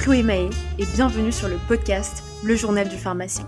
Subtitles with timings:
[0.00, 3.46] Chloé Mahé et bienvenue sur le podcast Le Journal du pharmacien.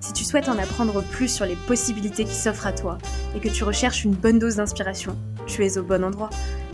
[0.00, 2.98] Si tu souhaites en apprendre plus sur les possibilités qui s'offrent à toi
[3.34, 6.30] et que tu recherches une bonne dose d'inspiration, tu es au bon endroit.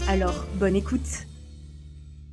[0.08, 1.24] Alors, bonne écoute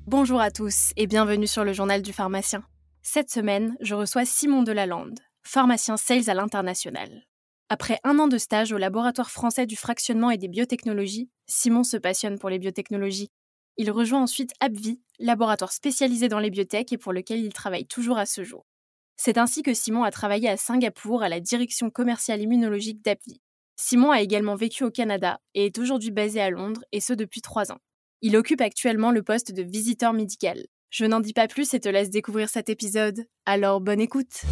[0.05, 2.62] Bonjour à tous et bienvenue sur le Journal du pharmacien.
[3.02, 7.23] Cette semaine, je reçois Simon Delalande, pharmacien sales à l'international.
[7.70, 11.95] Après un an de stage au laboratoire français du fractionnement et des biotechnologies, Simon se
[11.95, 13.30] passionne pour les biotechnologies
[13.81, 18.20] il rejoint ensuite AbbVie, laboratoire spécialisé dans les biotech et pour lequel il travaille toujours
[18.20, 18.67] à ce jour.
[19.17, 23.41] C'est ainsi que Simon a travaillé à Singapour à la direction commerciale immunologique d'AbbVie.
[23.77, 27.41] Simon a également vécu au Canada et est aujourd'hui basé à Londres, et ce depuis
[27.41, 27.80] trois ans.
[28.22, 30.67] Il occupe actuellement le poste de visiteur médical.
[30.91, 33.25] Je n'en dis pas plus et te laisse découvrir cet épisode.
[33.48, 34.44] Alors bonne écoute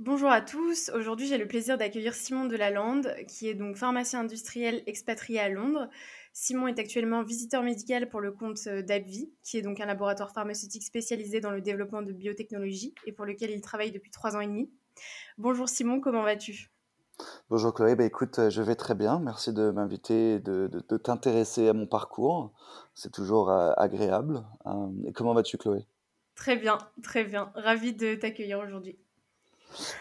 [0.00, 4.80] Bonjour à tous, aujourd'hui j'ai le plaisir d'accueillir Simon Delalande, qui est donc pharmacien industriel
[4.86, 5.88] expatrié à Londres.
[6.32, 10.30] Simon est actuellement visiteur médical pour le compte euh, d'AbbVie, qui est donc un laboratoire
[10.30, 14.40] pharmaceutique spécialisé dans le développement de biotechnologie et pour lequel il travaille depuis trois ans
[14.40, 14.70] et demi.
[15.36, 16.70] Bonjour Simon, comment vas-tu?
[17.50, 19.18] Bonjour Chloé, bah écoute, euh, je vais très bien.
[19.18, 22.52] Merci de m'inviter et de, de, t'intéresser à mon parcours.
[22.94, 24.44] C'est toujours euh, agréable.
[25.04, 25.88] et comment vas-tu Chloé?
[26.36, 27.50] Très bien, très bien.
[27.56, 28.96] Ravi de t'accueillir aujourd'hui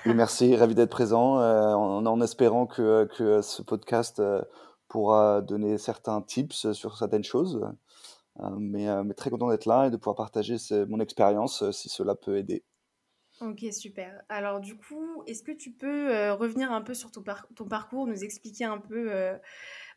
[0.06, 4.42] merci, ravi d'être présent, euh, en, espérant que, que, ce podcast euh,
[4.88, 7.68] pourra donner certains tips sur certaines choses.
[8.40, 12.38] Euh, mais, très content d'être là et de pouvoir partager mon expérience si cela peut
[12.38, 12.64] aider.
[13.42, 14.22] Ok, super.
[14.30, 17.24] Alors du coup, est-ce que tu peux revenir un peu sur ton,
[17.56, 19.12] ton, parcours, nous expliquer un peu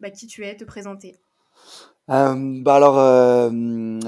[0.01, 1.21] bah, qui tu es, te présenter?
[2.11, 3.49] Euh, bah alors, euh,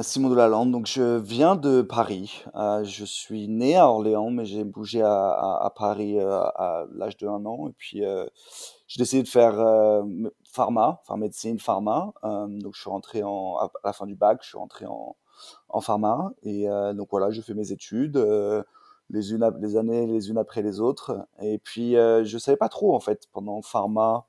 [0.03, 2.43] Simon Delalande, donc je viens de Paris.
[2.57, 7.47] Euh, je suis né à Orléans, mais j'ai bougé à, Paris à l'âge de un
[7.47, 7.69] an.
[7.69, 8.03] Et puis,
[8.89, 9.55] j'ai décidé de faire
[10.51, 12.13] pharma, enfin médecine, pharma.
[12.25, 15.15] donc, je suis rentré en, à la fin du bac, je suis rentré en,
[15.69, 16.33] en pharma.
[16.43, 18.17] Et donc voilà, je fais mes études,
[19.11, 21.25] les, unes, les années les unes après les autres.
[21.41, 24.27] Et puis, je savais pas trop en fait pendant pharma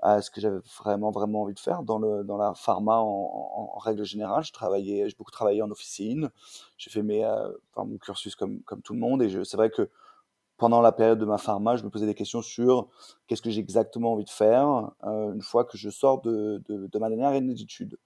[0.00, 3.78] à ce que j'avais vraiment vraiment envie de faire dans le dans la pharma en,
[3.78, 4.44] règle générale.
[4.44, 6.30] Je travaillais, j'ai beaucoup travaillé en officine.
[6.76, 9.88] J'ai fait mes, euh, mon cursus comme comme tout le monde et c'est vrai que
[10.56, 12.88] pendant la période de ma pharma, je me posais des questions sur
[13.26, 16.98] qu'est-ce que j'ai exactement envie de faire euh, une fois que je sors de, de,
[16.98, 17.98] ma dernière année d'études.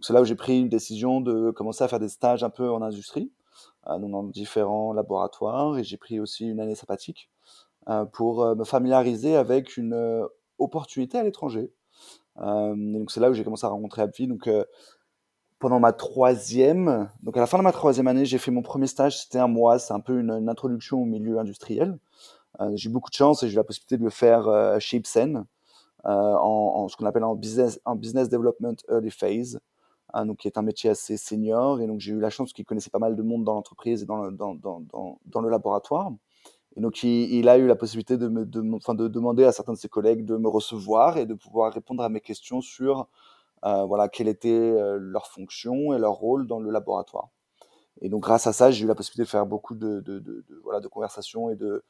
[0.00, 2.70] C'est là où j'ai pris une décision de commencer à faire des stages un peu
[2.70, 3.30] en industrie,
[3.86, 7.28] euh, dans différents laboratoires, et j'ai pris aussi une année sabbatique
[8.12, 10.28] pour me familiariser avec une
[10.60, 11.72] opportunité à l'étranger.
[12.38, 14.26] Euh, donc c'est là où j'ai commencé à rencontrer Abvi.
[14.26, 14.64] Donc euh,
[15.58, 18.86] pendant ma troisième, donc à la fin de ma troisième année, j'ai fait mon premier
[18.86, 19.22] stage.
[19.22, 19.78] C'était un mois.
[19.78, 21.98] C'est un peu une, introduction au milieu industriel.
[22.60, 24.98] Euh, j'ai eu beaucoup de chance et j'ai eu la possibilité de le faire chez
[24.98, 25.44] Ipsen,
[26.04, 29.60] en, ce qu'on appelle en business, en business development early phase.
[30.14, 31.80] donc, qui est un métier assez senior.
[31.80, 34.06] Et donc, j'ai eu la chance qu'il connaissait pas mal de monde dans l'entreprise et
[34.06, 36.10] dans dans, dans, dans le laboratoire.
[36.76, 40.36] Et donc, il, a eu la possibilité de, demander à certains de ses collègues de
[40.36, 43.08] me recevoir et de pouvoir répondre à mes questions sur
[43.64, 47.28] euh, voilà, quelle était euh, leur fonction et leur rôle dans le laboratoire.
[48.00, 50.22] Et donc, grâce à ça, j'ai eu la possibilité de faire beaucoup de,
[50.62, 51.82] voilà, de conversations et de,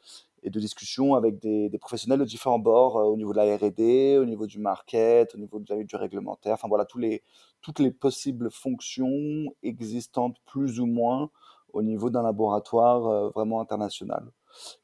[0.43, 4.19] et de discussions avec des, professionnels de différents bords, euh, au niveau de la R&D,
[4.19, 7.23] au niveau du market, au niveau du, du réglementaire, enfin voilà, tous les,
[7.61, 11.31] toutes les possibles fonctions existantes plus ou moins
[11.72, 14.31] au niveau d'un laboratoire vraiment international.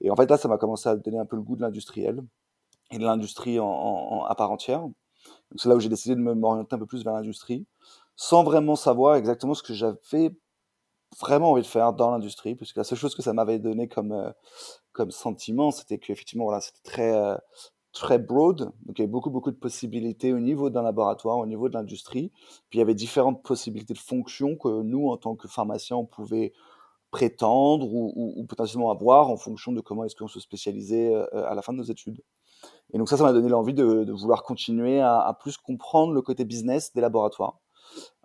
[0.00, 2.22] Et en fait, là, ça m'a commencé à donner un peu le goût de l'industriel
[2.91, 4.86] et de l'industrie en, à part entière.
[5.56, 7.66] C'est là où j'ai décidé de m'orienter un peu plus vers l'industrie,
[8.14, 10.34] sans vraiment savoir exactement ce que j'avais
[11.20, 14.12] vraiment envie de faire dans l'industrie, puisque la seule chose que ça m'avait donné comme,
[14.12, 14.30] euh,
[14.92, 17.36] comme sentiment, c'était qu'effectivement, voilà, c'était très, euh,
[17.92, 18.72] très broad.
[18.84, 21.74] Donc, il y avait beaucoup, beaucoup de possibilités au niveau d'un laboratoire, au niveau de
[21.74, 22.32] l'industrie.
[22.68, 26.06] Puis, il y avait différentes possibilités de fonctions que nous, en tant que pharmaciens, on
[26.06, 26.53] pouvait
[27.16, 31.62] prétendre ou, potentiellement avoir en fonction de comment est-ce qu'on se spécialisait euh, à la
[31.62, 32.21] fin de nos études.
[32.92, 36.45] Et donc ça, ça m'a donné l'envie de, vouloir continuer à, plus comprendre le côté
[36.45, 37.59] business des laboratoires.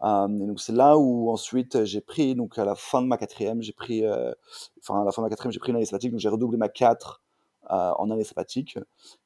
[0.04, 3.18] Euh, et donc c'est là où ensuite j'ai pris, donc à la fin de ma
[3.18, 4.34] quatrième, j'ai pris, euh,
[4.82, 6.58] enfin à la fin de ma quatrième, j'ai pris une année sabbatique, donc j'ai redoublé
[6.58, 7.24] ma 4
[7.70, 8.78] en année sabbatique.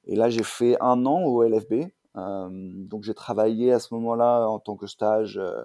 [0.04, 4.48] Et là j'ai fait un an au LFB, euh, donc j'ai travaillé à ce moment-là
[4.48, 5.64] en tant que stage euh,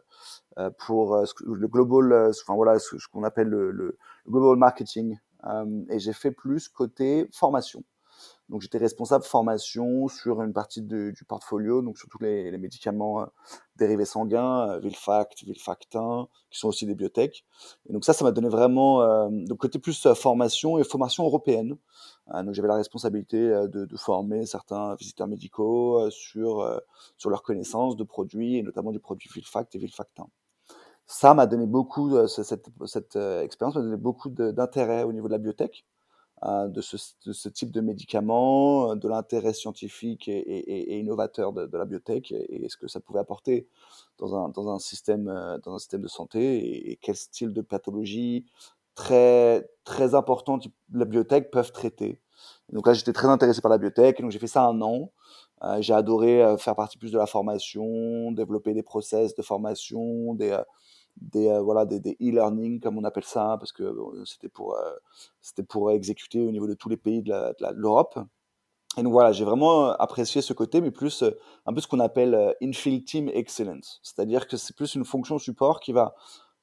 [0.58, 3.99] euh, pour le global, enfin voilà, ce, qu'on appelle le, le,
[4.29, 5.19] global marketing,
[5.88, 7.82] et j'ai fait plus côté formation.
[8.50, 13.29] Donc j'étais responsable formation sur une partie du portfolio, donc sur tous les, médicaments
[13.76, 17.44] dérivés sanguins, Vilfact, Vilfactin, qui sont aussi des biotech.
[17.88, 21.76] Et donc ça, ça m'a donné vraiment euh, donc côté plus formation et formation européenne.
[22.35, 26.81] Euh, donc j'avais la responsabilité de, de, former certains visiteurs médicaux sur
[27.19, 30.26] sur leurs connaissances de produits et notamment du produit Vilfact et Vilfactin.
[31.06, 35.38] ça m'a donné beaucoup, cette, cette expérience m'a donné beaucoup d'intérêt au niveau de la
[35.38, 35.85] biotech.
[36.42, 36.96] De ce,
[37.26, 42.78] de, ce, type de médicaments, de l'intérêt scientifique et, innovateur de, la biotech et, ce
[42.78, 43.69] que ça pouvait apporter
[44.16, 45.26] dans un, dans un, système,
[45.62, 48.46] dans un système de santé et, quel style de pathologie
[48.94, 50.58] très, très important
[50.94, 52.22] la biotech peuvent traiter.
[52.70, 55.12] donc là, j'étais très intéressé par la biotech donc j'ai fait ça un an.
[55.62, 60.34] Euh, j'ai adoré euh, faire partie plus de la formation, développer des process de formation,
[60.34, 60.58] des,
[61.22, 63.94] euh, des voilà des, e-learning comme on appelle ça parce que
[64.25, 64.76] c'était pour
[65.40, 67.32] c'était pour exécuter au niveau de tous les pays de
[67.75, 68.19] l'Europe
[68.96, 71.25] et donc voilà j'ai vraiment apprécié ce côté mais plus
[71.67, 75.81] un peu ce qu'on appelle infield team excellence c'est-à-dire que c'est plus une fonction support
[75.81, 76.14] qui va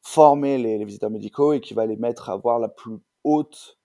[0.01, 3.77] former les, les, visiteurs médicaux et qui va les mettre à avoir la plus haute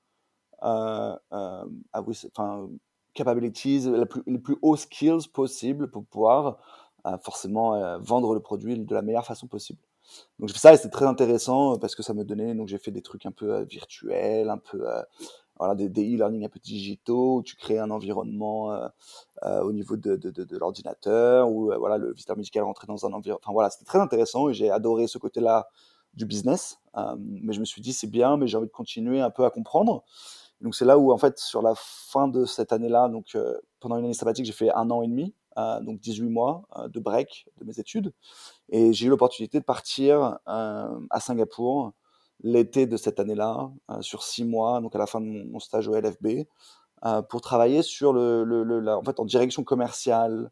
[0.62, 2.68] euh, euh, enfin,
[3.14, 6.58] capabilities, la plus, les plus hauts skills possibles pour pouvoir
[7.06, 9.80] euh, forcément euh, vendre le produit de la meilleure façon possible.
[10.38, 13.02] Donc ça et c'est très intéressant parce que ça me donnait, donc j'ai fait des
[13.02, 14.84] trucs un peu euh, virtuels, un peu
[15.58, 18.76] voilà, des, e-learning un peu digitaux, où tu crées un environnement
[19.44, 23.40] au niveau de, de, de, l'ordinateur, où voilà, le visiteur médical rentrait dans un environnement.
[23.44, 25.68] Enfin voilà, c'était très intéressant et j'ai adoré ce côté-là
[26.14, 26.78] du business.
[27.18, 29.50] mais je me suis dit, c'est bien, mais j'ai envie de continuer un peu à
[29.50, 30.02] comprendre.
[30.62, 33.98] Donc c'est là où en fait sur la fin de cette année-là, donc euh, pendant
[33.98, 37.00] une année sabbatique, j'ai fait un an et demi, euh, donc 18 mois euh, de
[37.00, 38.12] break de mes études,
[38.68, 41.92] et j'ai eu l'opportunité de partir à Singapour
[42.44, 43.70] l'été de cette année-là
[44.00, 46.44] sur six mois, donc à la fin de mon, stage au LFB,
[47.28, 50.50] pour travailler sur le, le, en fait en direction commerciale.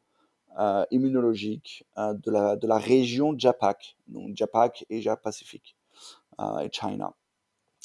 [0.90, 5.76] immunologique de, la, de la région JAPAC, donc JAPAC Asia Pacific
[6.62, 7.14] et China.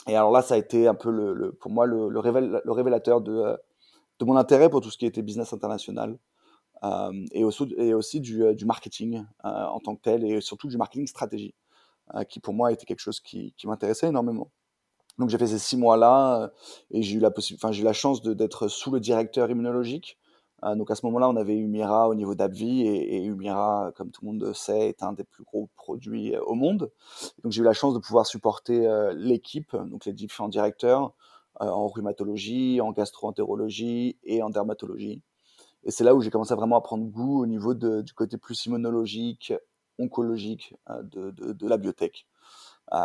[0.08, 2.20] Et alors là, ça a été un peu le, pour moi le, le,
[2.72, 3.58] révélateur de, euh,
[4.20, 6.18] de, mon intérêt pour tout ce qui était business international euh,
[7.32, 10.78] et, aussi, et aussi du, euh, marketing euh, en tant que tel et surtout du
[10.78, 11.56] marketing stratégie,
[12.14, 14.52] euh, qui pour moi était quelque chose qui, qui m'intéressait énormément.
[15.18, 16.52] Donc j'ai fait ces six mois-là
[16.92, 20.18] et j'ai eu la enfin j'ai eu la chance d'être sous le directeur immunologique
[20.64, 24.12] euh, donc à ce moment-là, on avait Humira au niveau d'Abvi et, et, Humira, comme
[24.12, 26.92] tout le monde sait, est un des plus gros produits euh, au monde.
[27.44, 31.14] Donc j'ai eu la chance de pouvoir supporter euh, l'équipe, donc les différents directeurs
[31.58, 35.22] en rhumatologie, en gastroentérologie et en dermatologie.
[35.86, 38.14] Et c'est là où j'ai commencé à vraiment à prendre goût au niveau de, du
[38.14, 39.54] côté plus immunologique,
[40.00, 42.28] oncologique de, de, de la biotech.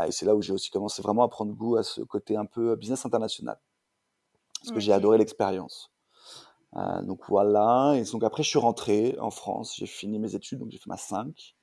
[0.07, 2.47] et c'est là où j'ai aussi commencé vraiment à prendre goût à ce côté un
[2.47, 3.61] peu business international.
[4.61, 5.91] Parce que j'ai adoré l'expérience.
[6.77, 7.95] Euh, donc voilà.
[7.97, 9.75] Et donc après, je suis rentré en France.
[9.77, 11.55] J'ai fini mes études, donc j'ai fait ma 5.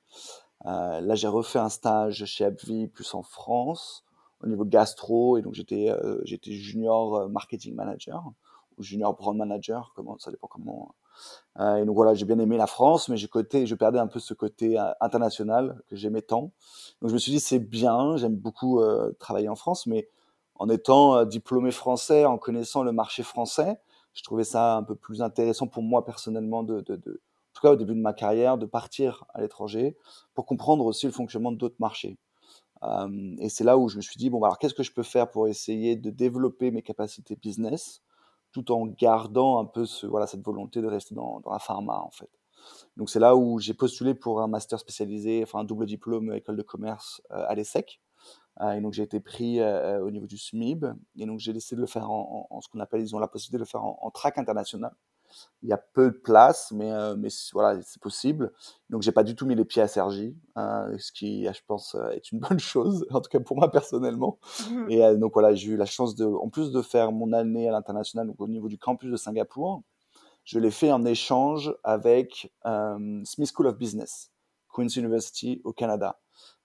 [0.66, 4.04] Euh, là, j'ai refait un stage chez AbbVie, plus en France,
[4.42, 5.38] au niveau gastro.
[5.38, 8.32] Et donc j'étais euh, junior euh, marketing manager
[8.76, 10.94] ou junior brand manager, comment ça dépend comment.
[11.60, 14.06] Euh, et donc voilà, j'ai bien aimé la France, mais j'ai côté, je perdais un
[14.06, 16.52] peu ce côté euh, international que j'aimais tant.
[17.02, 18.80] Donc je me suis dit c'est bien, j'aime beaucoup
[19.18, 20.08] travailler en France, mais
[20.56, 23.78] en étant diplômé français, en connaissant le marché français,
[24.14, 26.96] je trouvais ça un peu plus intéressant pour moi personnellement de, en
[27.54, 29.96] tout cas au début de ma carrière, de partir à l'étranger
[30.34, 32.18] pour comprendre aussi le fonctionnement d'autres marchés.
[32.82, 34.92] Euh, et c'est là où je me suis dit bon, bah, alors qu'est-ce que je
[34.92, 38.02] peux faire pour essayer de développer mes capacités business?
[38.52, 42.00] Tout en gardant un peu ce, voilà, cette volonté de rester dans, dans la pharma
[42.00, 42.30] en fait.
[42.96, 46.56] Donc c'est là où j'ai postulé pour un master spécialisé, enfin un double diplôme école
[46.56, 48.00] de commerce euh, à l'ESSEC.
[48.60, 50.86] Euh, et donc j'ai été pris euh, au niveau du SMIB.
[51.16, 53.58] Et donc j'ai décidé de le faire en, ce qu'on appelle, ils ont la possibilité
[53.58, 54.92] de le faire en, en, track international.
[55.62, 58.52] Il y a peu de place, mais, euh, mais voilà, c'est possible.
[58.90, 61.96] Donc j'ai pas du tout mis les pieds à Sergi, hein, ce qui, je pense,
[62.12, 64.38] est une bonne chose, en tout cas pour moi personnellement.
[64.70, 64.90] Mmh.
[64.90, 67.72] Et donc voilà, j'ai eu la chance de, en plus de faire mon année à
[67.72, 69.82] l'international, au niveau du campus de Singapour,
[70.44, 74.30] je l'ai fait en échange avec euh, Smith School of Business,
[74.72, 76.18] Queen's University au Canada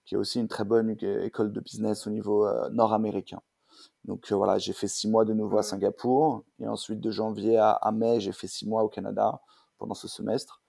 [0.06, 3.42] qui est aussi une très bonne école de business au niveau euh, nord-américain.
[4.06, 7.58] Donc euh, voilà, j'ai fait six mois de nouveau à Singapour, et ensuite de janvier
[7.58, 9.40] à, à mai, j'ai fait six mois au Canada
[9.78, 10.62] pendant ce semestre.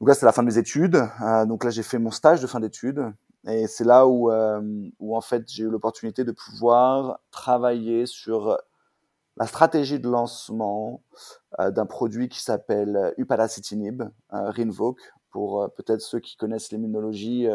[0.00, 0.96] Donc là, c'est la fin de mes études.
[1.22, 3.12] Euh, donc là, j'ai fait mon stage de fin d'études,
[3.46, 8.58] et c'est là où, euh, où en fait j'ai eu l'opportunité de pouvoir travailler sur
[9.36, 11.02] la stratégie de lancement
[11.58, 14.96] d'un produit qui s'appelle upadacitinib, Rinvoq,
[15.30, 17.46] pour peut-être ceux qui connaissent l'immunologie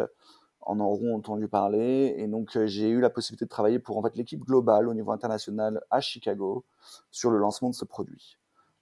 [0.61, 2.15] en auront entendu parler.
[2.17, 4.93] Et donc, euh, j'ai eu la possibilité de travailler pour en fait, l'équipe globale au
[4.93, 6.63] niveau international à Chicago
[7.11, 8.37] sur le lancement de ce produit.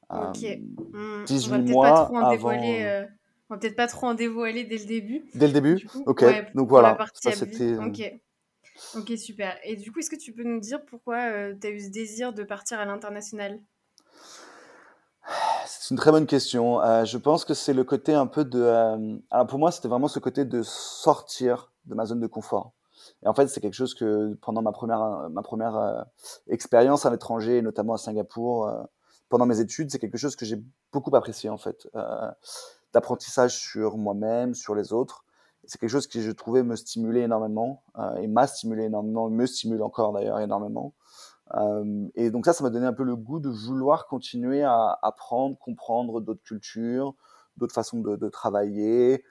[0.09, 0.43] Ok.
[0.95, 1.71] Euh, 18 mmh.
[1.71, 2.51] mois avant.
[2.51, 3.05] Euh,
[3.49, 5.25] on va peut-être pas trop en dévoiler dès le début.
[5.33, 5.87] Dès le début?
[6.05, 6.21] Ok.
[6.21, 6.97] Ouais, donc voilà.
[7.13, 7.77] Ça, c'était.
[7.77, 8.19] Ok.
[8.95, 9.57] Ok, super.
[9.63, 12.33] Et du coup, est-ce que tu peux nous dire pourquoi tu as eu ce désir
[12.33, 13.59] de partir à l'international?
[15.65, 16.81] C'est une très bonne question.
[16.81, 18.59] Euh, je pense que c'est le côté un peu de.
[18.61, 22.71] Euh, alors pour moi, c'était vraiment ce côté de sortir de ma zone de confort.
[23.23, 26.01] Et en fait, c'est quelque chose que pendant ma première, ma première euh,
[26.47, 28.83] expérience à l'étranger, notamment à Singapour, euh,
[29.29, 32.31] pendant mes études, c'est quelque chose que j'ai beaucoup apprécié en fait, euh,
[32.93, 35.25] d'apprentissage sur moi-même, sur les autres.
[35.65, 37.83] C'est quelque chose qui je trouvais me stimulait énormément
[38.17, 40.93] et m'a stimulé énormément, me stimule encore d'ailleurs énormément.
[42.15, 45.59] et donc ça, ça m'a donné un peu le goût de vouloir continuer à apprendre,
[45.59, 47.13] comprendre d'autres cultures,
[47.57, 49.23] d'autres façons de travailler,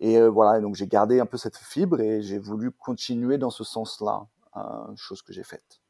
[0.00, 3.62] et voilà, donc j'ai gardé un peu cette fibre et j'ai voulu continuer dans ce
[3.62, 4.26] sens-là,
[4.96, 5.80] chose que j'ai faite.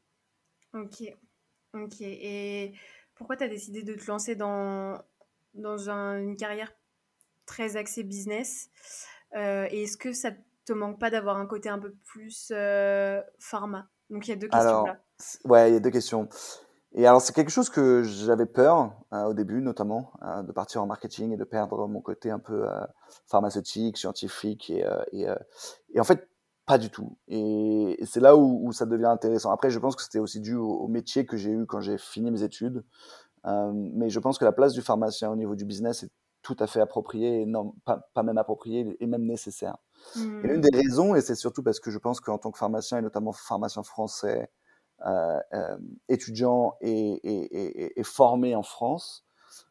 [0.73, 1.03] Ok,
[1.73, 2.01] ok.
[2.01, 2.73] Et
[3.15, 5.01] pourquoi tu as décidé de te lancer dans,
[5.53, 6.71] dans une carrière
[7.45, 8.69] très axée business?
[9.35, 10.31] Et est-ce que ça
[10.65, 12.53] te manque pas d'avoir un côté un peu plus
[13.39, 13.89] pharma?
[14.09, 15.01] Donc il y a deux questions là.
[15.45, 16.27] Ouais, il y a deux questions.
[16.93, 20.83] Et alors, c'est quelque chose que j'avais peur euh, au début, notamment, euh, de partir
[20.83, 22.85] en marketing et de perdre mon côté un peu euh,
[23.27, 24.69] pharmaceutique, scientifique.
[24.69, 25.27] Et, et,
[25.93, 26.27] et, en fait,
[26.65, 27.17] pas du tout.
[27.29, 29.51] Et, c'est là où, où, ça devient intéressant.
[29.51, 32.29] Après, je pense que c'était aussi dû au, métier que j'ai eu quand j'ai fini
[32.29, 32.83] mes études.
[33.45, 36.67] mais je pense que la place du pharmacien au niveau du business est tout à
[36.67, 39.77] fait appropriée, et non, pas, pas même appropriée, et même nécessaire.
[40.17, 40.61] Et l'une mmh.
[40.61, 43.31] des raisons, et c'est surtout parce que je pense qu'en tant que pharmacien, et notamment
[43.31, 44.49] pharmacien français,
[45.05, 45.77] euh, euh,
[46.09, 49.25] étudiant et, et, et, formé en France,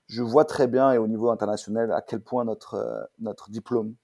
[0.09, 3.95] je vois très bien et au niveau international à quel point notre, euh, notre diplôme,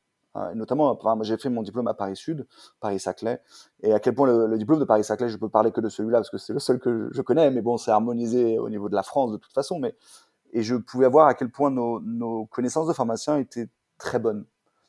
[0.53, 2.47] et notamment, enfin, j'ai fait mon diplôme à Paris Sud,
[2.81, 3.41] Paris-Saclay,
[3.81, 6.29] et à quel point le, diplôme de Paris-Saclay, je peux parler que de celui-là parce
[6.29, 9.03] que c'est le seul que je connais, mais bon, c'est harmonisé au niveau de la
[9.03, 9.97] France de toute façon, mais
[10.53, 14.45] et je pouvais voir à quel point nos, nos connaissances de pharmaciens étaient très bonnes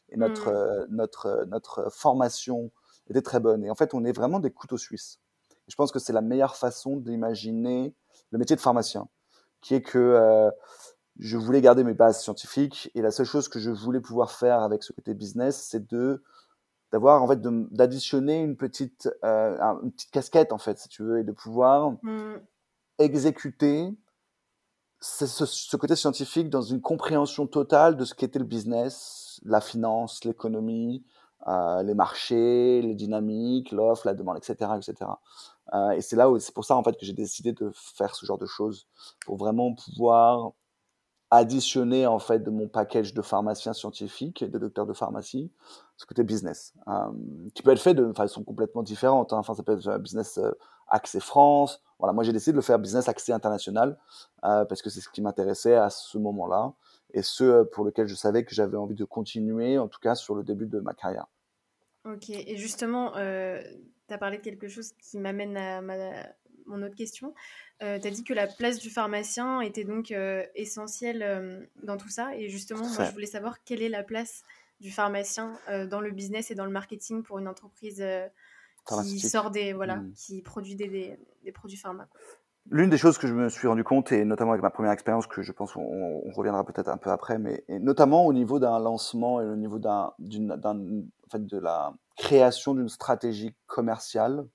[0.09, 0.95] et notre, mmh.
[0.95, 2.71] notre, notre formation
[3.09, 3.63] était très bonne.
[3.63, 5.19] Et en fait, on est vraiment des couteaux suisses
[5.67, 7.93] je pense que c'est la meilleure façon d'imaginer
[8.31, 9.07] le métier de pharmacien,
[9.61, 10.49] qui est que euh,
[11.19, 14.61] je voulais garder mes bases scientifiques et la seule chose que je voulais pouvoir faire
[14.61, 16.23] avec ce côté business, c'est de
[16.91, 21.19] d'avoir en fait d'additionner une petite euh, une petite casquette en fait si tu veux
[21.19, 22.39] et de pouvoir mmh.
[22.99, 23.93] exécuter
[25.01, 30.23] ce, ce, côté scientifique dans une compréhension totale de ce qu'était le business, la finance,
[30.23, 31.03] l'économie,
[31.47, 35.11] euh, les marchés, les dynamiques, l'offre, la demande, etc., etc.
[35.73, 38.15] Euh, et c'est là où c'est pour ça en fait que j'ai décidé de faire
[38.15, 38.87] ce genre de choses
[39.25, 40.53] pour vraiment pouvoir
[41.29, 45.51] additionner en fait de mon package de pharmacien scientifique et de docteur de pharmacie
[45.97, 47.11] ce côté business euh,
[47.53, 49.39] qui peut être fait de façon complètement différente hein.
[49.39, 50.51] enfin ça peut être un business euh,
[50.87, 53.97] axé France voilà moi j'ai décidé de le faire business axé international
[54.41, 56.71] parce que c'est ce qui m'intéressait à ce moment-là
[57.13, 60.35] et ce pour lequel je savais que j'avais envie de continuer en tout cas sur
[60.35, 61.27] le début de ma carrière
[62.05, 65.81] ok et justement tu as parlé de quelque chose qui m'amène à
[66.67, 67.33] mon autre question.
[67.81, 71.97] Euh, tu as dit que la place du pharmacien était donc euh, essentielle euh, dans
[71.97, 72.35] tout ça.
[72.35, 74.43] Et justement, moi, je voulais savoir quelle est la place
[74.79, 75.57] du pharmacien
[75.89, 78.03] dans le business et dans le marketing pour une entreprise
[78.85, 80.13] qui sort des voilà, mmh.
[80.13, 82.07] qui produit des, des, produits pharma.
[82.69, 85.25] L'une des choses que je me suis rendu compte, et notamment avec ma première expérience,
[85.27, 89.39] que je pense on, reviendra peut-être un peu après, mais notamment au niveau d'un lancement
[89.41, 94.45] et au niveau d'un, en fait, de la création d'une stratégie commerciale,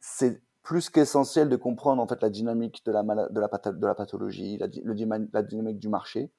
[0.00, 4.58] c'est plus qu'essentiel de comprendre en fait la dynamique de la, la, de la pathologie,
[4.58, 4.94] la, le,
[5.42, 6.30] dynamique du marché,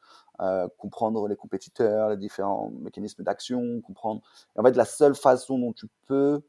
[0.42, 4.22] euh, comprendre les compétiteurs, les différents mécanismes d'action, comprendre.
[4.56, 6.42] Et en fait, la seule façon dont tu peux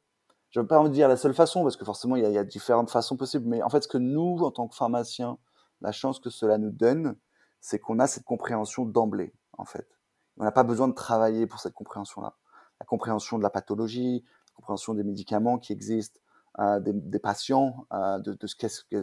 [0.55, 2.45] je ne veux pas en dire la seule façon, parce que forcément, il y, a,
[2.45, 5.37] différentes façons possibles, mais en fait, ce que nous, en tant que pharmaciens,
[5.81, 7.17] la chance que cela nous donne,
[7.61, 9.89] c'est qu'on a cette compréhension d'emblée, en fait.
[10.37, 12.37] On n'a pas besoin de travailler pour cette compréhension-là.
[12.79, 16.21] La compréhension de la pathologie, la compréhension des médicaments qui existent,
[16.61, 18.39] euh, des, patients, euh, de,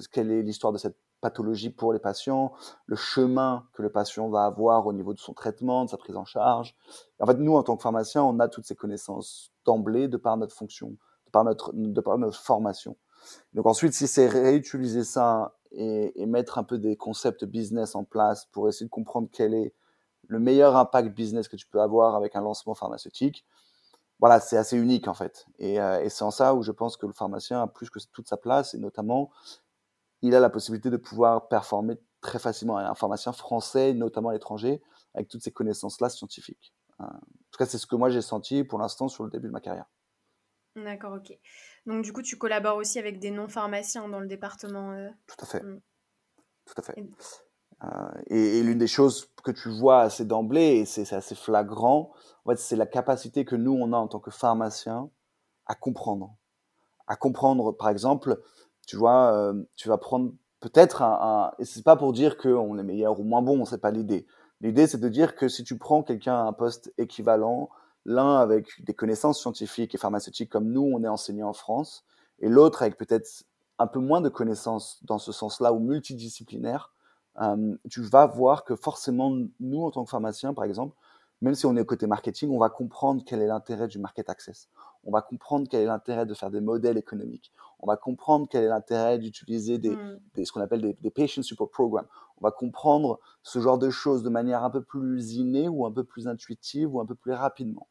[0.10, 2.54] quelle est l'histoire de cette pathologie pour les patients,
[2.86, 6.16] le chemin que le patient va avoir au niveau de son traitement, de sa prise
[6.16, 6.78] en charge.
[7.20, 10.38] En fait, nous, en tant que pharmaciens, on a toutes ces connaissances d'emblée de par
[10.38, 10.96] notre fonction
[11.32, 12.98] par notre, de par notre formation.
[13.54, 18.04] Donc ensuite, si c'est réutiliser ça et, et, mettre un peu des concepts business en
[18.04, 19.74] place pour essayer de comprendre quel est
[20.28, 23.46] le meilleur impact business que tu peux avoir avec un lancement pharmaceutique,
[24.22, 25.48] voilà, c'est assez unique en fait.
[25.58, 28.28] Et, euh, c'est en ça où je pense que le pharmacien a plus que toute
[28.28, 29.32] sa place et notamment,
[30.22, 32.78] il a la possibilité de pouvoir performer très facilement.
[32.78, 34.82] Un pharmacien français, notamment à l'étranger,
[35.16, 36.74] avec toutes ces connaissances-là scientifiques.
[37.00, 37.10] Euh, en
[37.52, 39.60] tout cas, c'est ce que moi j'ai senti pour l'instant sur le début de ma
[39.60, 39.90] carrière.
[40.76, 41.38] D'accord, ok.
[41.86, 44.92] Donc du coup, tu collabores aussi avec des non-pharmaciens dans le département.
[44.94, 45.64] Euh, Tout à fait.
[45.64, 45.82] Mmh.
[46.66, 46.96] Tout à fait.
[47.84, 52.12] Euh, et, l'une des choses que tu vois assez d'emblée, et c'est assez flagrant,
[52.46, 55.10] en fait, c'est la capacité que nous, on a en tant que pharmaciens
[55.66, 56.36] à comprendre.
[57.08, 58.40] À comprendre, par exemple,
[58.88, 61.52] tu vois, euh, tu vas prendre peut-être un, un...
[61.60, 64.28] Et c'est pas pour dire qu'on est meilleur ou moins bon, c'est pas l'idée.
[64.62, 67.70] L'idée, c'est de dire que si tu prends quelqu'un à un poste équivalent,
[68.06, 72.04] l'un avec des connaissances scientifiques et pharmaceutiques comme nous, on est enseigné en France,
[72.40, 73.44] et l'autre avec peut-être
[73.80, 76.92] un peu moins de connaissances dans ce sens-là ou multidisciplinaire,
[77.42, 80.96] euh, tu vas voir que forcément, nous, en tant que pharmaciens, par exemple,
[81.42, 84.70] même si on est côté marketing, on va comprendre quel est l'intérêt du market access.
[85.04, 87.52] On va comprendre quel est l'intérêt de faire des modèles économiques.
[87.80, 90.46] On va comprendre quel est l'intérêt d'utiliser des, mm.
[90.46, 92.06] ce qu'on appelle des, des, patient support programs.
[92.40, 95.92] On va comprendre ce genre de choses de manière un peu plus innée ou un
[95.92, 97.88] peu plus intuitive ou un peu plus rapidement.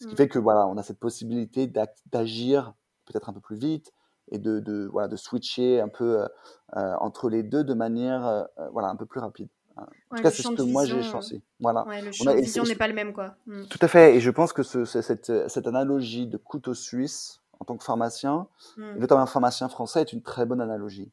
[0.00, 0.16] Ce qui mm.
[0.16, 1.66] fait que voilà, on a cette possibilité
[2.12, 2.74] d'agir
[3.06, 3.92] peut-être un peu plus vite
[4.30, 6.28] et de, de, voilà, de switcher un peu euh,
[6.76, 9.48] euh, entre les deux de manière euh, voilà, un peu plus rapide.
[9.76, 11.42] En tout cas, c'est ce que moi j'ai chancé.
[11.58, 11.84] Voilà.
[12.00, 13.12] le champ de vision n'est pas le même.
[13.12, 13.34] Quoi.
[13.46, 13.64] Mm.
[13.64, 14.14] Tout à fait.
[14.14, 18.46] Et je pense que ce, cette, cette, analogie de couteau suisse en tant que pharmacien,
[18.76, 18.96] mm.
[18.96, 21.10] et notamment un pharmacien français, est une très bonne analogie.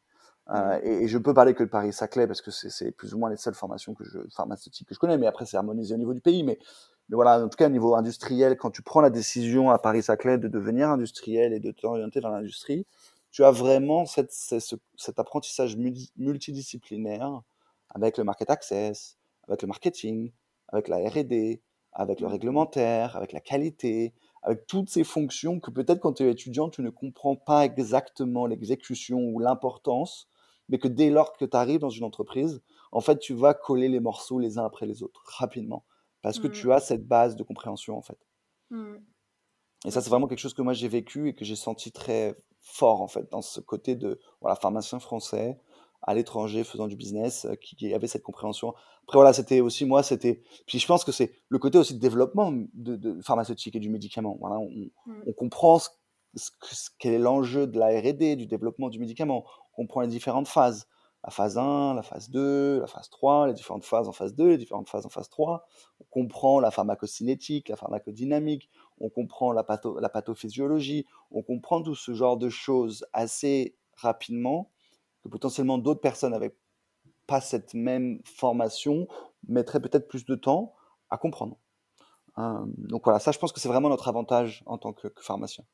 [0.50, 0.85] Euh, mm.
[0.85, 3.53] et, je peux parler que de Paris-Saclay parce que c'est plus ou moins les seules
[3.53, 6.43] formations que je, pharmaceutiques que je connais, mais après c'est harmonisé au niveau du pays.
[6.43, 6.59] Mais,
[7.12, 10.38] mais voilà, en tout cas, au niveau industriel, quand tu prends la décision à Paris-Saclay
[10.38, 12.88] de devenir industriel et de t'orienter vers l'industrie,
[13.32, 15.75] tu as vraiment cette, cet apprentissage
[16.15, 17.41] multidisciplinaire
[17.89, 20.32] avec le market access, avec le marketing,
[20.70, 22.32] avec la R&D, avec le mmh.
[22.32, 26.82] réglementaire, avec la qualité, avec toutes ces fonctions que peut-être quand tu es étudiant, tu
[26.82, 30.30] ne comprends pas exactement l'exécution ou l'importance,
[30.70, 32.62] mais que dès lors que tu arrives dans une entreprise,
[32.94, 35.84] en fait, tu vas coller les morceaux les uns après les autres rapidement,
[36.21, 36.71] parce que tu mmh.
[36.71, 38.17] as cette base de compréhension, en fait.
[38.69, 38.95] Mmh.
[39.85, 42.35] Et ça, c'est vraiment quelque chose que moi j'ai vécu et que j'ai senti très
[42.61, 45.59] fort, en fait, dans ce côté de voilà, pharmacien français,
[46.03, 48.73] à l'étranger faisant du business euh, qui, avait cette compréhension.
[49.03, 51.99] Après voilà, c'était aussi moi, c'était puis je pense que c'est le côté aussi de
[51.99, 54.37] développement de, pharmaceutique et du médicament.
[54.39, 55.33] Voilà, on, mmh.
[55.37, 55.89] comprend ce,
[56.99, 59.45] quel est l'enjeu de la R&D, du développement du médicament.
[59.73, 60.87] On comprend les différentes phases.
[61.23, 64.49] La phase 1, la phase 2, la phase 3, les différentes phases en phase 2,
[64.49, 65.65] les différentes phases en phase 3.
[65.99, 71.95] On comprend la pharmacocinétique, la pharmacodynamique, on comprend la, patho la pathophysiologie, on comprend tout
[71.95, 74.71] ce genre de choses assez rapidement
[75.23, 76.55] que potentiellement d'autres personnes avec
[77.27, 79.07] pas cette même formation
[79.47, 80.73] mettraient peut-être plus de temps
[81.10, 81.57] à comprendre.
[82.38, 85.65] Euh, donc voilà, ça je pense que c'est vraiment notre avantage en tant que, pharmacien.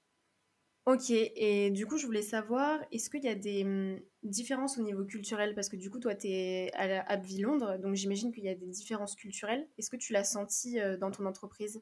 [0.88, 4.82] Ok, et du coup je voulais savoir, est-ce qu'il y a des hum, différences au
[4.82, 5.54] niveau culturel?
[5.54, 8.56] Parce que du coup toi tu es à Abbeville Londres, donc j'imagine qu'il y a
[8.56, 9.67] des différences culturelles.
[9.78, 11.82] Est-ce que tu l'as senti euh, dans ton entreprise?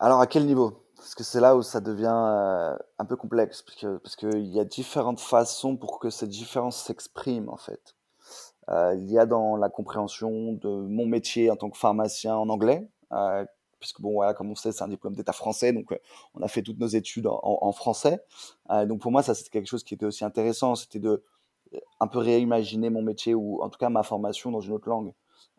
[0.00, 0.88] Alors à quel niveau?
[0.96, 4.48] Parce que c'est là où ça devient, euh, un peu complexe, parce que parce qu'il
[4.48, 7.94] y a différentes façons pour que cette différence s'exprime, en fait.
[8.70, 12.48] Euh, il y a dans la compréhension de mon métier en tant que pharmacien en
[12.48, 12.88] anglais,
[13.80, 15.94] puisque bon, voilà, comme on sait, c'est un diplôme d'État français, donc
[16.34, 18.20] on a fait toutes nos études en français.
[18.86, 21.22] donc pour moi, ça, c'était quelque chose qui était aussi intéressant, c'était de,
[22.00, 25.12] un peu réimaginer mon métier ou en tout cas ma formation dans une autre langue.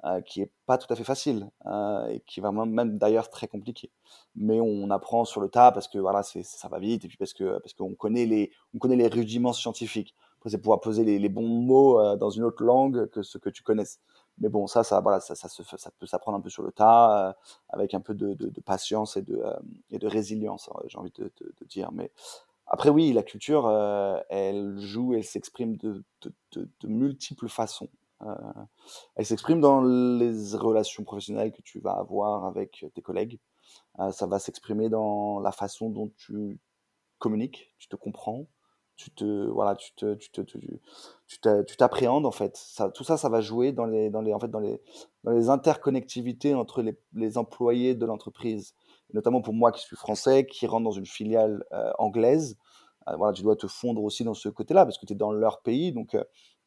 [0.05, 3.31] Euh, qui est pas tout à fait facile euh, et qui est vraiment même d'ailleurs
[3.31, 3.89] très compliqué.
[4.35, 7.33] Mais on apprend sur le tas parce que voilà, ça va vite et puis parce
[7.33, 10.13] que parce qu'on connaît les on connaît les rudiments scientifiques.
[10.37, 13.39] Après, c'est pouvoir poser les, les bons mots euh, dans une autre langue que ce
[13.39, 13.99] que tu connaisses.
[14.39, 16.71] Mais bon, ça, ça, voilà, ça, ça, se, ça peut s'apprendre un peu sur le
[16.71, 17.35] tas,
[17.69, 19.43] avec un peu de, de, de, patience et de,
[19.89, 21.91] et de résilience, hein, j'ai envie de, de, dire.
[21.91, 22.11] Mais
[22.67, 23.69] après, oui, la culture,
[24.29, 26.03] elle joue, elle s'exprime de,
[26.51, 27.89] de, multiples façons.
[28.23, 28.35] Euh,
[29.15, 33.39] elle s'exprime dans les relations professionnelles que tu vas avoir avec tes collègues.
[33.99, 36.59] Euh, ça va s'exprimer dans la façon dont tu
[37.19, 38.47] communiques, tu te comprends,
[38.97, 40.41] tu te voilà, tu te tu te
[41.63, 42.57] tu t'appréhendes en fait.
[42.57, 44.81] Ça, tout ça, ça va jouer dans les dans les en fait dans les
[45.23, 48.75] dans les interconnectivités entre les, les employés de l'entreprise.
[49.13, 52.57] Notamment pour moi qui suis français, qui rentre dans une filiale euh, anglaise,
[53.17, 55.61] voilà, tu dois te fondre aussi dans ce côté-là parce que tu es dans leur
[55.61, 56.17] pays, donc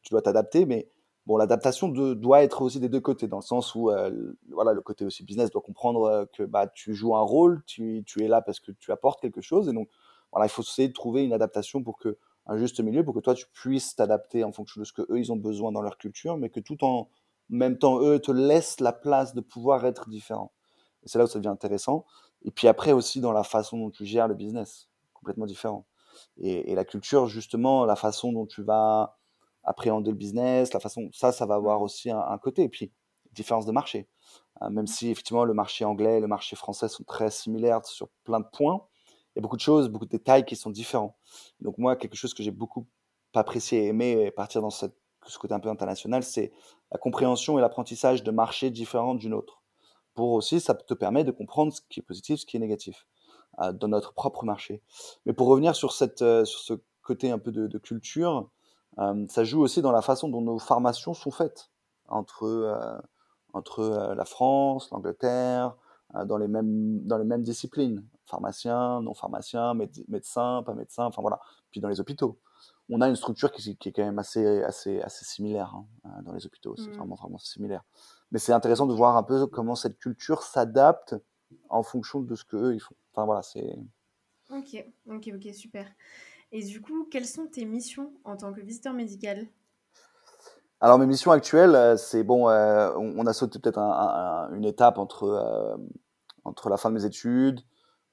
[0.03, 0.89] tu dois t'adapter, mais
[1.27, 4.81] Bon, l'adaptation doit être aussi des deux côtés, dans le sens où euh, voilà, le
[4.81, 8.29] côté aussi business doit comprendre euh, que bah, tu joues un rôle, tu, tu, es
[8.29, 9.69] là parce que tu apportes quelque chose.
[9.69, 9.89] Et donc,
[10.33, 13.21] voilà, il faut essayer de trouver une adaptation pour que, un juste milieu, pour que
[13.21, 15.99] toi, tu puisses t'adapter en fonction de ce que eux ils ont besoin dans leur
[15.99, 17.09] culture, mais que tout en
[17.49, 20.53] même temps, eux te laissent la place de pouvoir être différent.
[21.03, 22.05] Et c'est là où ça devient intéressant.
[22.43, 25.87] Et puis après aussi dans la façon dont tu gères le business, complètement différent.
[26.39, 29.19] Et, la culture, justement, la façon dont tu vas
[29.63, 32.63] appréhender le business, la façon, ça, ça va avoir aussi un, côté.
[32.63, 32.93] Et puis,
[33.33, 34.09] différence de marché.
[34.63, 38.09] Euh, même si effectivement le marché anglais et le marché français sont très similaires sur
[38.25, 38.87] plein de points,
[39.35, 41.17] il y a beaucoup de choses, beaucoup de détails qui sont différents.
[41.61, 42.87] Donc moi, quelque chose que j'ai beaucoup
[43.35, 44.87] apprécié et aimé partir dans ce
[45.39, 46.53] côté un peu international, c'est
[46.91, 49.63] la compréhension et l'apprentissage de marchés différents d'une autre.
[50.15, 53.07] Pour aussi, ça te permet de comprendre ce qui est positif, ce qui est négatif
[53.61, 54.83] euh, dans notre propre marché.
[55.25, 58.51] Mais pour revenir sur, cette, euh, sur ce côté un peu de, culture,
[59.29, 61.71] ça joue aussi dans la façon dont nos formations sont faites
[62.09, 63.01] entre,
[63.55, 65.75] entre la France, l'Angleterre,
[66.27, 68.05] dans, les mêmes, dans les mêmes disciplines.
[68.25, 71.41] Pharmacien, non pharmacien, médecin, pas médecin, enfin voilà.
[71.71, 72.39] Puis dans les hôpitaux.
[72.89, 76.33] On a une structure qui, qui est quand même assez, assez, assez similaire hein, dans
[76.33, 76.75] les hôpitaux.
[76.77, 76.95] C'est mmh.
[76.95, 77.85] vraiment, vraiment similaire.
[78.33, 81.15] Mais c'est intéressant de voir un peu comment cette culture s'adapte
[81.69, 82.95] en fonction de ce qu'eux ils font.
[83.13, 83.79] Enfin voilà, c'est.
[84.51, 85.87] Ok, ok, ok, super.
[86.53, 89.47] Et du coup, quelles sont tes missions en tant que visiteur médical?
[90.83, 95.25] Alors mes missions actuelles, euh, c'est bon, euh, on, a sauté peut-être une étape entre,
[95.25, 95.77] euh,
[96.45, 97.61] entre la fin de mes études,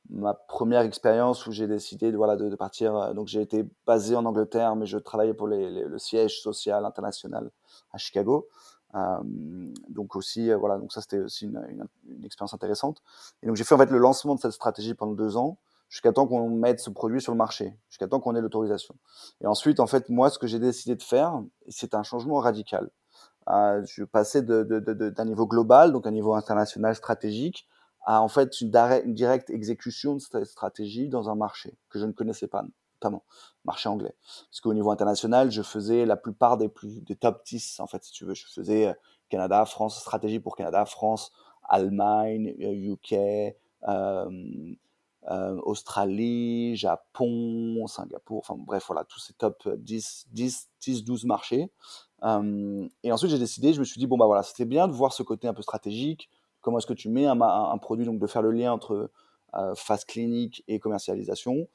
[0.10, 3.14] ma première expérience où j'ai décidé de, voilà, de, partir.
[3.14, 7.52] Donc j'ai été basé en Angleterre, mais je travaillais pour le siège social international
[7.94, 8.50] à Chicago.
[9.90, 11.62] donc aussi, voilà, donc ça c'était aussi une,
[12.08, 13.02] une, expérience intéressante.
[13.44, 15.58] Et donc j'ai fait en fait le lancement de cette stratégie pendant deux ans
[15.90, 18.96] jusqu'à temps qu'on mette ce produit sur le marché, jusqu'à temps qu'on ait l'autorisation.
[19.42, 22.90] Et ensuite, en fait, moi, ce que j'ai décidé de faire, c'est un changement radical.
[23.50, 27.68] Euh, je passais d'un niveau global, donc un niveau international stratégique,
[28.06, 32.06] à en fait une, une directe exécution de cette stratégie dans un marché que je
[32.06, 32.64] ne connaissais pas,
[32.96, 33.24] notamment
[33.64, 34.16] marché anglais.
[34.50, 38.04] Parce qu'au niveau international, je faisais la plupart des, plus, des top 10, en fait,
[38.04, 38.34] si tu veux.
[38.34, 38.94] Je faisais euh,
[39.30, 41.32] Canada, France, stratégie pour Canada, France,
[41.70, 43.14] Allemagne, UK,
[43.88, 44.30] euh,
[45.30, 51.72] euh Australie, Japon, Singapour, enfin bref, voilà, tous ces top 10, 10, 10 12 marchés.
[52.24, 54.94] Euh, et ensuite, j'ai décidé, je me suis dit, bon, bah voilà, c'était bien de
[54.94, 56.30] voir ce côté un peu stratégique.
[56.62, 59.12] Comment est-ce que tu mets un, produit, donc de faire le lien entre
[59.56, 61.68] euh, phase clinique et commercialisation.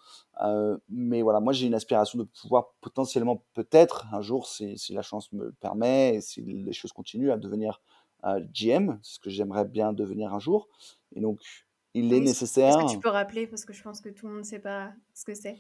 [0.88, 5.32] mais voilà, moi, j'ai une aspiration de pouvoir potentiellement, peut-être un jour, si, la chance
[5.32, 7.80] me le permet et si les choses continuent, à devenir
[8.52, 10.68] GM, ce que j'aimerais bien devenir un jour.
[11.14, 11.40] Et donc,
[11.94, 12.78] il est nécessaire.
[12.78, 14.58] Est-ce que tu peux rappeler parce que je pense que tout le monde ne sait
[14.58, 15.56] pas ce que c'est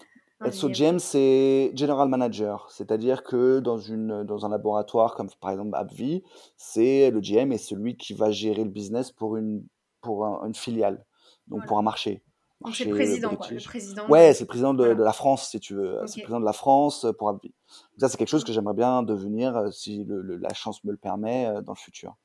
[0.50, 5.70] So GM, c'est General Manager, c'est-à-dire que dans, une, dans un laboratoire comme par exemple
[5.74, 6.24] AbbVie,
[6.56, 9.64] c'est le GM est celui qui va gérer le business pour une,
[10.00, 11.04] pour une filiale,
[11.46, 12.24] donc pour un marché.
[12.72, 14.08] c'est le président, quoi, le président.
[14.08, 16.00] Ouais, c'est le président de, de, la France, si tu veux.
[16.06, 17.54] C'est le président de la France pour AbbVie.
[17.98, 20.98] ça, c'est quelque chose que j'aimerais bien devenir euh, si le, la chance me le
[20.98, 22.16] permet euh, dans le futur.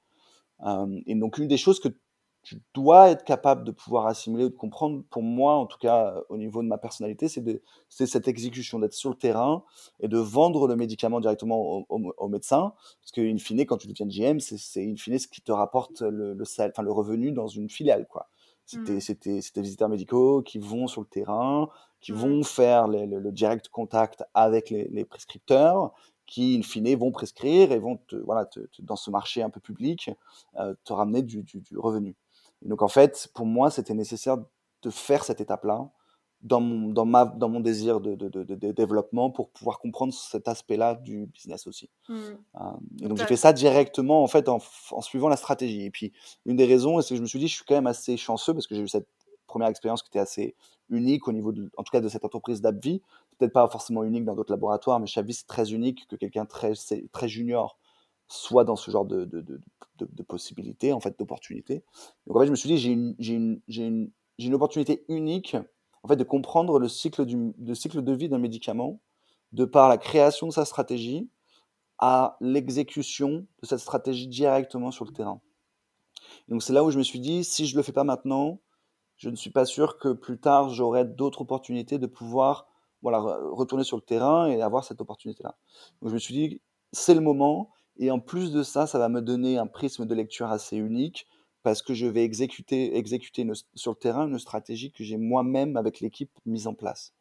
[0.66, 1.90] Euh, et donc, une des choses que
[2.48, 6.16] tu dois être capable de pouvoir assimiler ou de comprendre, pour moi, en tout cas
[6.30, 9.66] au niveau de ma personnalité, c'est cette exécution, d'être sur le terrain
[10.00, 12.74] et de vendre le médicament directement au, au, médecin.
[13.02, 16.34] Parce qu'in fine, quand tu deviens GM, c'est in fine ce qui te rapporte le,
[16.34, 18.08] le, enfin, le revenu dans une filiale.
[18.08, 18.30] quoi.
[18.66, 19.62] Tes, mmh.
[19.62, 21.68] visiteurs médicaux qui vont sur le terrain,
[22.00, 22.16] qui mmh.
[22.16, 25.94] vont faire le, direct contact avec les, prescripteurs,
[26.26, 29.60] qui, in fine, vont prescrire et vont, te, voilà, te, dans ce marché un peu
[29.60, 30.12] public,
[30.60, 32.16] euh, te ramener du, du, du revenu.
[32.66, 34.38] Et donc en fait, pour moi, c'était nécessaire
[34.84, 35.90] de faire cette étape-là
[36.42, 40.48] dans mon, dans, ma, dans mon désir de, de, de, développement pour pouvoir comprendre cet
[40.48, 41.90] aspect-là du business aussi.
[42.10, 42.14] Mmh.
[42.16, 42.60] Euh,
[43.02, 44.60] et donc j'ai fait ça directement en fait en,
[44.92, 45.86] en, suivant la stratégie.
[45.86, 46.14] Et puis
[46.46, 48.54] une des raisons, c'est que je me suis dit, je suis quand même assez chanceux
[48.54, 49.08] parce que j'ai eu cette
[49.48, 50.56] première expérience qui était assez
[50.90, 53.02] unique au niveau, de, en tout cas de cette entreprise d'Abvi.
[53.38, 56.46] Peut-être pas forcément unique dans d'autres laboratoires, mais chez Abvi c'est très unique que quelqu'un
[56.46, 56.74] très,
[57.12, 57.78] très junior
[58.28, 61.84] soit dans ce genre de, de, de, possibilités, en fait, d'opportunités.
[62.26, 65.56] Donc en fait, je me suis dit, j'ai une, une, une, une, opportunité unique,
[66.04, 69.00] en fait, de comprendre le cycle, du, le cycle de vie d'un médicament,
[69.54, 71.30] de par la création de sa stratégie
[72.00, 75.42] à l'exécution de cette stratégie directement sur le terrain.
[76.48, 78.60] donc c'est là où je me suis dit, si je ne le fais pas maintenant,
[79.16, 82.68] je ne suis pas sûr que plus tard j'aurai d'autres opportunités de pouvoir
[83.02, 83.20] voilà,
[83.52, 85.56] retourner sur le terrain et avoir cette opportunité-là.
[86.02, 86.62] Donc je me suis dit,
[86.92, 90.16] c'est le moment, et en plus de ça, ça va me donner un prisme de
[90.16, 91.28] lecture assez unique
[91.64, 96.00] parce que je vais exécuter, exécuter sur le terrain une stratégie que j'ai moi-même avec
[96.00, 97.14] l'équipe mise en place.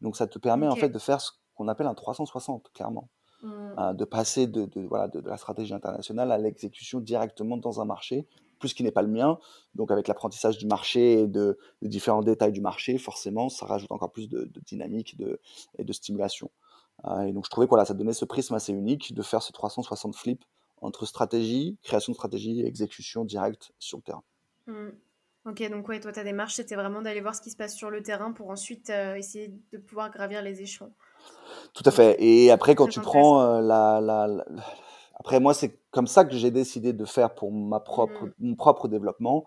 [0.00, 3.08] Donc ça te permet en fait de faire ce qu'on appelle un 360, clairement.
[3.42, 3.74] Mmh.
[3.78, 7.84] Euh, de passer de, de, voilà, de, la stratégie internationale à l'exécution directement dans un
[7.84, 8.26] marché,
[8.58, 9.38] plus qui n'est pas le mien.
[9.74, 14.10] Donc avec l'apprentissage du marché et de, différents détails du marché, forcément, ça rajoute encore
[14.10, 15.16] plus de, dynamique
[15.78, 16.50] et de stimulation.
[17.06, 19.42] Euh, et donc je trouvais que voilà, ça donnait ce prisme assez unique de faire
[19.42, 20.44] ce 360 flip
[20.80, 24.22] entre stratégie, création de stratégie et exécution directe sur le terrain.
[24.66, 24.88] Mmh.
[25.46, 27.90] Ok, donc ouais, toi, ta démarche, c'était vraiment d'aller voir ce qui se passe sur
[27.90, 30.92] le terrain pour ensuite euh, essayer de pouvoir gravir les échelons.
[31.72, 32.16] Tout à fait.
[32.22, 34.44] Et après, quand tu prends euh, la, la,
[35.14, 38.32] Après, moi, c'est comme ça que j'ai décidé de faire pour ma propre, mmh.
[38.40, 39.46] mon propre développement,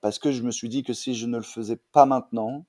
[0.00, 2.64] parce que je me suis dit que si je ne le faisais pas maintenant,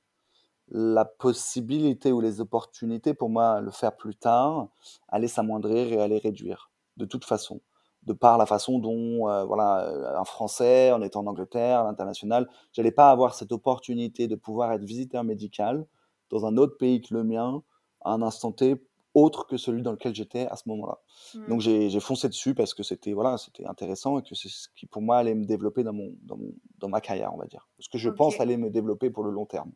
[0.69, 4.67] la possibilité ou les opportunités pour moi le faire plus tard
[5.07, 7.61] allaient s'amoindrir et allaient réduire de toute façon
[8.03, 11.83] de par la façon dont euh, voilà euh, un français en étant en Angleterre à
[11.83, 15.85] l'international j'allais pas avoir cette opportunité de pouvoir être visiteur médical
[16.29, 17.63] dans un autre pays que le mien
[18.01, 18.75] à un instant T
[19.17, 20.99] autre que celui dans lequel j'étais à ce moment-là.
[21.33, 21.47] Mmh.
[21.47, 24.85] Donc j'ai foncé dessus parce que c'était voilà, c'était intéressant et que c'est ce qui
[24.85, 27.67] pour moi allait me développer dans, mon, dans, mon, dans ma carrière, on va dire.
[27.79, 29.71] Ce que je pense allait me développer pour le long terme.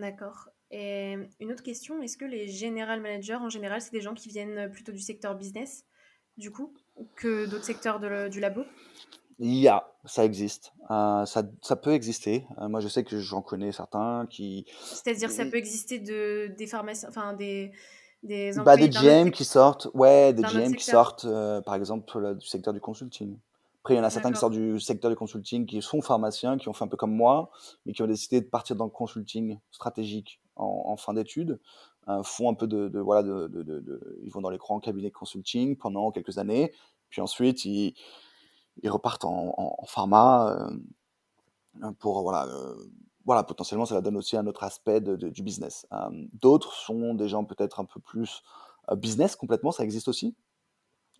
[0.00, 0.48] D'accord.
[0.70, 4.28] Et une autre question, est-ce que les general managers, en général, c'est des gens qui
[4.28, 5.84] viennent plutôt du secteur business,
[6.36, 6.74] du coup,
[7.14, 8.64] que d'autres secteurs de du labo?
[9.38, 10.72] Il y a, ça existe.
[10.90, 12.46] Euh, ça, ça, peut exister.
[12.58, 14.64] Euh, moi, je sais que j'en connais certains qui.
[14.80, 17.70] C'est-à-dire, ça peut exister de, des pharmaciens, enfin des,
[18.22, 22.46] des bah, des GM qui sortent, ouais, des GM qui sortent, euh, par exemple, du
[22.46, 23.36] secteur du consulting.
[23.86, 26.58] Après, il y en a certains qui sortent du secteur du consulting, qui sont pharmaciens,
[26.58, 27.50] qui ont fait un peu comme moi,
[27.84, 31.60] mais qui ont décidé de partir dans le consulting stratégique en, fin d'études,
[32.08, 35.14] euh, font un peu de, voilà, de, de, ils vont dans les grands cabinets de
[35.14, 36.72] consulting pendant quelques années,
[37.10, 37.94] puis ensuite ils,
[38.82, 40.68] ils repartent en, en, pharma
[41.84, 42.46] euh, pour voilà.
[42.48, 42.74] Euh,
[43.24, 45.86] voilà, potentiellement, ça la donne aussi un autre aspect du business.
[46.32, 48.42] D'autres sont des gens peut-être un peu plus
[48.96, 50.34] business complètement, ça existe aussi.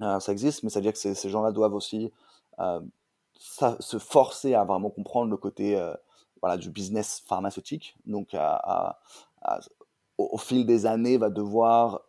[0.01, 2.13] ça existe, mais ça veut dire que ces, gens-là doivent aussi
[2.59, 5.81] ça, se forcer à vraiment comprendre le côté
[6.40, 7.97] voilà, du business pharmaceutique.
[8.07, 8.99] Donc, à,
[10.19, 12.03] au, fil des années, va devoir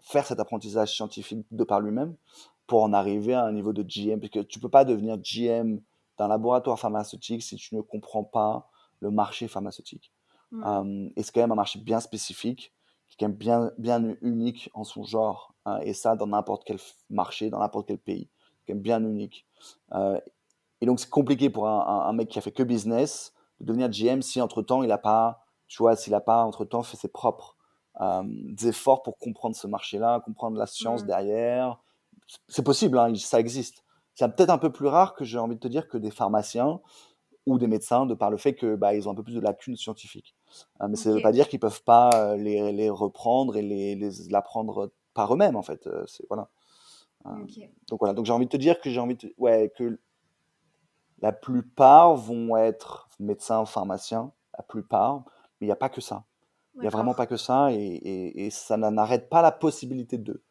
[0.00, 2.16] faire cet apprentissage scientifique de par lui-même
[2.66, 4.20] pour en arriver à un niveau de GM.
[4.20, 5.80] Parce que tu ne peux pas devenir GM
[6.18, 8.68] d'un laboratoire pharmaceutique si tu ne comprends pas
[9.00, 10.12] le marché pharmaceutique.
[10.52, 11.08] Mmh.
[11.16, 12.72] et c'est quand même un marché bien spécifique,
[13.08, 15.54] qui est quand même bien, bien unique en son genre.
[15.64, 16.78] Hein, et ça, dans n'importe quel
[17.10, 18.28] marché, dans n'importe quel pays.
[18.66, 19.46] Quand même bien unique.
[19.92, 20.20] Euh,
[20.80, 23.88] et donc, c'est compliqué pour un, un, mec qui a fait que business de devenir
[23.88, 27.56] GM si entre-temps, il n'a pas tu vois, s'il n'a pas entre-temps fait ses propres
[28.00, 28.22] euh,
[28.64, 31.06] efforts pour comprendre ce marché-là, comprendre la science mmh.
[31.06, 31.78] derrière.
[32.48, 33.84] C'est possible, hein, ça existe.
[34.14, 36.80] C'est peut-être un peu plus rare que j'ai envie de te dire que des pharmaciens
[37.46, 39.40] ou des médecins, de par le fait que bah, ils ont un peu plus de
[39.40, 40.34] lacunes scientifiques.
[40.80, 43.94] Euh, mais ça ne veut pas dire qu'ils peuvent pas les, les, reprendre et les,
[43.94, 45.88] les l'apprendre par eux-mêmes en fait.
[46.06, 46.48] c'est voilà.
[47.88, 48.14] Donc voilà.
[48.14, 49.98] Donc j'ai envie de te dire que j'ai envie de, ouais que
[51.20, 55.24] la plupart vont être médecins, pharmaciens, la plupart,
[55.60, 56.24] mais il n'y a pas que ça.
[56.74, 60.42] Il n'y a vraiment pas que ça et, et, ça n'arrête pas la possibilité d'eux.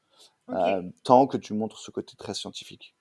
[0.50, 2.96] Euh, tant que tu montres ce côté très scientifique.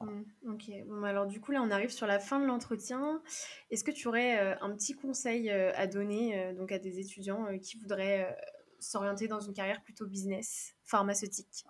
[0.00, 3.22] Mmh, ok, bon, bah, alors du coup là on arrive sur la fin de l'entretien.
[3.70, 7.46] Est-ce que tu aurais euh, un petit conseil euh, à donner donc à des étudiants
[7.58, 8.36] qui voudraient
[8.78, 11.64] s'orienter dans une carrière plutôt business, pharmaceutique?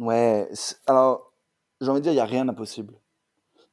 [0.00, 0.48] Ouais,
[0.86, 1.30] alors
[1.80, 2.94] j'ai envie de dire il n'y a rien d'impossible.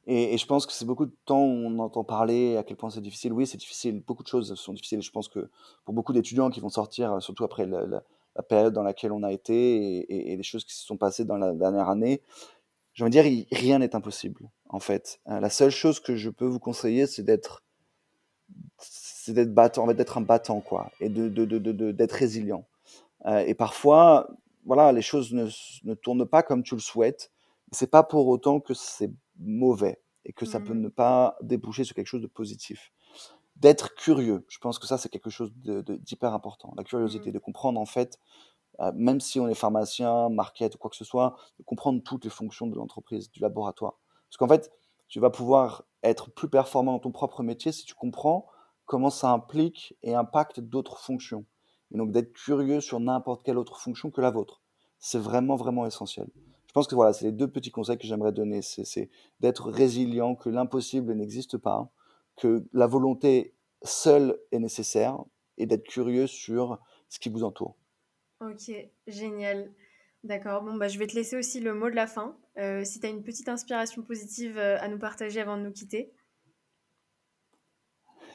[0.06, 2.90] Et, je pense que c'est beaucoup de temps où on entend parler à quel point
[2.90, 3.32] c'est difficile.
[3.32, 4.02] Oui, c'est difficile.
[4.06, 5.02] Beaucoup de choses sont difficiles.
[5.02, 5.50] Je pense que
[5.84, 8.02] pour beaucoup d'étudiants qui vont sortir, surtout après la,
[8.48, 11.52] période dans laquelle on a été et, les choses qui se sont passées dans la
[11.52, 12.22] dernière année,
[12.94, 15.20] je veux dire, rien n'est impossible, en fait.
[15.28, 17.62] Euh, la seule chose que je peux vous conseiller, c'est d'être
[19.28, 22.64] d'être battant, d'être un battant, quoi, et de, de, de, d'être résilient.
[23.26, 24.30] Euh, et parfois,
[24.68, 25.48] voilà, les choses ne,
[25.84, 27.32] ne tournent pas comme tu le souhaites.
[27.72, 30.80] C'est pas pour autant que c'est mauvais et que ça peut mmh.
[30.82, 32.92] ne pas déboucher sur quelque chose de positif.
[33.56, 36.74] D'être curieux, je pense que ça c'est quelque chose d'hyper important.
[36.76, 37.32] La curiosité, mmh.
[37.32, 38.18] de comprendre en fait,
[38.80, 42.24] euh, même si on est pharmacien, market ou quoi que ce soit, de comprendre toutes
[42.24, 43.98] les fonctions de l'entreprise, du laboratoire.
[44.28, 44.70] Parce qu'en fait,
[45.08, 48.46] tu vas pouvoir être plus performant dans ton propre métier si tu comprends
[48.84, 51.46] comment ça implique et impacte d'autres fonctions.
[51.92, 54.62] Et donc d'être curieux sur n'importe quelle autre fonction que la vôtre.
[54.98, 56.28] C'est vraiment, vraiment essentiel
[56.68, 58.60] je pense que voilà, c'est les deux petits conseils que j'aimerais donner.
[58.60, 59.08] C'est
[59.40, 61.90] d'être résilient, que l'impossible n'existe pas,
[62.36, 65.18] que la volonté seule est nécessaire
[65.56, 67.74] et d'être curieux sur ce qui vous entoure.
[68.40, 68.70] Ok,
[69.06, 69.72] génial.
[70.24, 70.62] D'accord.
[70.62, 72.36] Bon, bah, je vais te laisser aussi le mot de la fin.
[72.58, 75.72] Euh, si tu as une petite inspiration positive euh, à nous partager avant de nous
[75.72, 76.12] quitter.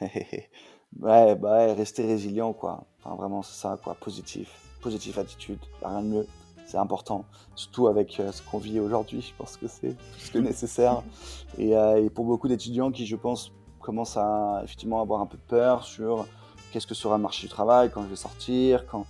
[0.00, 2.88] ouais, bah rester résilient, quoi.
[3.04, 3.94] Enfin, vraiment, c'est ça, quoi.
[3.94, 4.50] Positif.
[4.80, 5.58] Positive attitude.
[5.82, 6.26] rien de mieux
[6.66, 9.20] c'est important, surtout avec euh, ce qu'on vit aujourd'hui.
[9.20, 11.02] Je pense que c'est plus que nécessaire.
[11.60, 15.84] Euh, et, pour beaucoup d'étudiants qui, je pense, commencent à effectivement avoir un peu peur
[15.84, 16.26] sur
[16.72, 19.06] qu'est-ce que sera le marché du travail quand je vais sortir, quand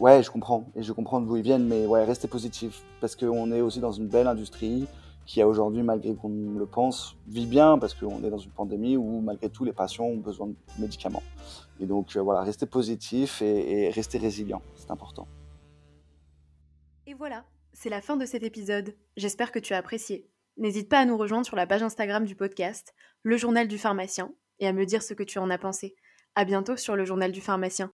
[0.00, 3.52] ouais, je comprends et je comprends d'où ils viennent, mais ouais, restez positif parce qu'on
[3.52, 4.88] est aussi dans une belle industrie
[5.26, 9.20] qui aujourd'hui, malgré qu'on le pense, vit bien parce qu'on est dans une pandémie où
[9.20, 11.22] malgré tout les patients ont besoin de médicaments.
[11.78, 15.28] Et donc euh, voilà, restez positif et, et restez résilient, c'est important.
[17.06, 18.94] Et voilà, c'est la fin de cet épisode.
[19.16, 20.28] J'espère que tu as apprécié.
[20.56, 24.34] N'hésite pas à nous rejoindre sur la page Instagram du podcast, Le Journal du Pharmacien,
[24.58, 25.96] et à me dire ce que tu en as pensé.
[26.34, 27.88] À bientôt sur Le Journal du Pharmacien.